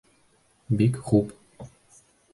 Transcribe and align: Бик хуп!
Бик 0.79 0.97
хуп! 1.11 1.33